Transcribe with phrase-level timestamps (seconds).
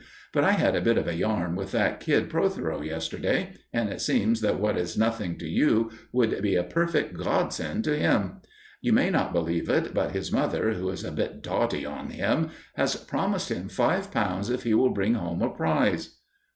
[0.33, 4.01] "But I had a bit of a yarn with that kid Protheroe yesterday, and it
[4.01, 8.41] seems that what is nothing to you would be a perfect godsend to him.
[8.81, 12.49] You may not believe it, but his mother, who is a bit dotty on him,
[12.73, 16.17] has promised him five pounds if he will bring home a prize."